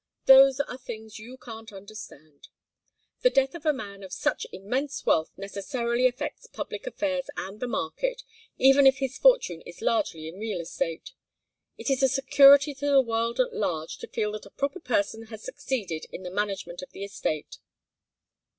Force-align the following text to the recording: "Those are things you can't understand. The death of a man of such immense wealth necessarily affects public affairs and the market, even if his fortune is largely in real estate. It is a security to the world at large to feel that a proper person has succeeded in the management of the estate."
"Those 0.25 0.59
are 0.59 0.79
things 0.79 1.19
you 1.19 1.37
can't 1.37 1.71
understand. 1.71 2.47
The 3.21 3.29
death 3.29 3.53
of 3.53 3.67
a 3.67 3.71
man 3.71 4.01
of 4.01 4.11
such 4.11 4.47
immense 4.51 5.05
wealth 5.05 5.29
necessarily 5.37 6.07
affects 6.07 6.47
public 6.47 6.87
affairs 6.87 7.29
and 7.37 7.59
the 7.59 7.67
market, 7.67 8.23
even 8.57 8.87
if 8.87 8.97
his 8.97 9.19
fortune 9.19 9.61
is 9.61 9.79
largely 9.79 10.27
in 10.27 10.39
real 10.39 10.59
estate. 10.59 11.11
It 11.77 11.91
is 11.91 12.01
a 12.01 12.07
security 12.09 12.73
to 12.73 12.87
the 12.89 12.99
world 13.01 13.39
at 13.39 13.53
large 13.53 13.99
to 13.99 14.07
feel 14.07 14.31
that 14.31 14.47
a 14.47 14.49
proper 14.49 14.79
person 14.79 15.27
has 15.27 15.43
succeeded 15.43 16.07
in 16.11 16.23
the 16.23 16.31
management 16.31 16.81
of 16.81 16.89
the 16.93 17.03
estate." 17.03 17.59